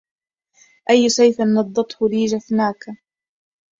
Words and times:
أي 0.89 1.09
سيف 1.09 1.41
نضته 1.41 2.09
لي 2.09 2.25
جفناكا 2.25 2.97